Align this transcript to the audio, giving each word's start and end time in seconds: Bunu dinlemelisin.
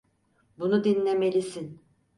Bunu 0.57 0.83
dinlemelisin. 0.83 1.81